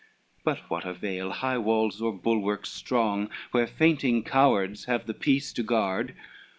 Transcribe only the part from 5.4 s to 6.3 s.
to guard?